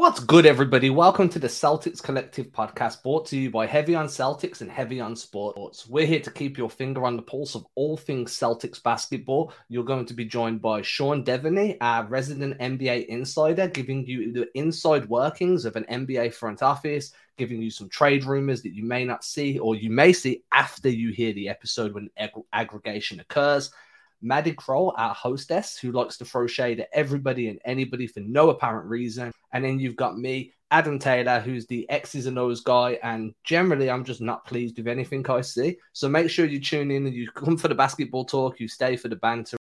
[0.00, 0.88] What's good, everybody?
[0.88, 4.98] Welcome to the Celtics Collective podcast brought to you by Heavy on Celtics and Heavy
[4.98, 5.86] on Sports.
[5.86, 9.52] We're here to keep your finger on the pulse of all things Celtics basketball.
[9.68, 14.48] You're going to be joined by Sean Deveney, our resident NBA insider, giving you the
[14.54, 19.04] inside workings of an NBA front office, giving you some trade rumors that you may
[19.04, 23.70] not see or you may see after you hear the episode when ag- aggregation occurs.
[24.22, 28.48] Madi Kroll, our hostess, who likes to throw shade at everybody and anybody for no
[28.48, 29.30] apparent reason.
[29.52, 32.98] And then you've got me, Adam Taylor, who's the X's and O's guy.
[33.02, 35.76] And generally, I'm just not pleased with anything I see.
[35.92, 38.96] So make sure you tune in and you come for the basketball talk, you stay
[38.96, 39.59] for the banter.